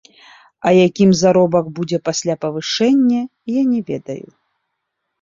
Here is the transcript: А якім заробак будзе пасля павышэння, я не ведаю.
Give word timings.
А 0.69 0.71
якім 0.87 1.09
заробак 1.19 1.69
будзе 1.81 1.97
пасля 2.11 2.33
павышэння, 2.49 3.21
я 3.61 3.71
не 3.71 3.81
ведаю. 3.95 4.23